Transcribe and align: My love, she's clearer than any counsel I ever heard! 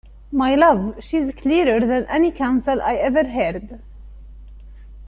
My 0.31 0.55
love, 0.55 0.95
she's 1.03 1.31
clearer 1.31 1.79
than 1.79 2.07
any 2.07 2.31
counsel 2.31 2.81
I 2.81 2.95
ever 2.95 3.23
heard! 3.23 3.79